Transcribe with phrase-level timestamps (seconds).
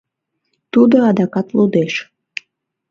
[0.73, 1.93] Тудо адакат лудеш.